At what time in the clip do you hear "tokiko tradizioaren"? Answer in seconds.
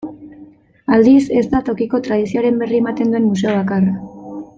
1.67-2.57